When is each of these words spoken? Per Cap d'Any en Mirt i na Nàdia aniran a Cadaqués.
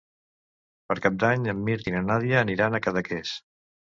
Per 0.91 0.95
Cap 1.05 1.19
d'Any 1.23 1.45
en 1.53 1.59
Mirt 1.67 1.89
i 1.91 1.95
na 1.97 2.01
Nàdia 2.07 2.39
aniran 2.45 2.79
a 2.79 2.83
Cadaqués. 2.87 3.37